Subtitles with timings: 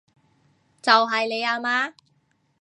[0.81, 1.93] 就係你阿媽